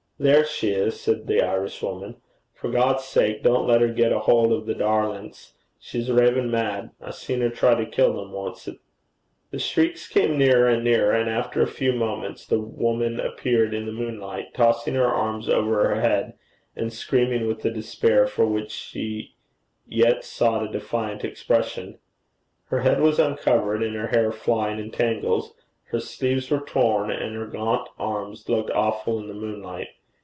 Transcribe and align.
'There 0.21 0.45
she 0.45 0.69
is!' 0.69 0.99
said 0.99 1.25
the 1.25 1.41
Irishwoman. 1.41 2.15
'For 2.53 2.69
God's 2.69 3.05
sake 3.05 3.41
don't 3.41 3.65
let 3.65 3.81
her 3.81 3.87
get 3.87 4.11
a 4.11 4.19
hould 4.19 4.51
o' 4.51 4.59
the 4.61 4.75
darlints. 4.75 5.53
She's 5.79 6.11
ravin' 6.11 6.51
mad. 6.51 6.91
I 7.01 7.09
seen 7.09 7.41
her 7.41 7.49
try 7.49 7.73
to 7.73 7.87
kill 7.87 8.13
them 8.13 8.31
oncet.' 8.35 8.77
The 9.49 9.57
shrieks 9.57 10.07
came 10.07 10.37
nearer 10.37 10.69
and 10.69 10.83
nearer, 10.83 11.11
and 11.11 11.27
after 11.27 11.63
a 11.63 11.67
few 11.67 11.93
moments 11.93 12.45
the 12.45 12.59
woman 12.59 13.19
appeared 13.19 13.73
in 13.73 13.87
the 13.87 13.91
moonlight, 13.91 14.53
tossing 14.53 14.93
her 14.93 15.07
arms 15.07 15.49
over 15.49 15.89
her 15.89 16.01
head, 16.01 16.33
and 16.75 16.93
screaming 16.93 17.47
with 17.47 17.65
a 17.65 17.71
despair 17.71 18.27
for 18.27 18.45
which 18.45 18.69
she 18.69 19.33
yet 19.87 20.23
sought 20.23 20.61
a 20.69 20.71
defiant 20.71 21.23
expression. 21.23 21.97
Her 22.65 22.81
head 22.81 23.01
was 23.01 23.17
uncovered, 23.17 23.81
and 23.81 23.95
her 23.95 24.09
hair 24.09 24.31
flying 24.31 24.77
in 24.77 24.91
tangles; 24.91 25.55
her 25.85 25.99
sleeves 25.99 26.51
were 26.51 26.59
torn, 26.63 27.09
and 27.09 27.35
her 27.35 27.47
gaunt 27.47 27.89
arms 27.97 28.47
looked 28.47 28.69
awful 28.69 29.17
in 29.17 29.27
the 29.27 29.33
moonlight. 29.33 29.87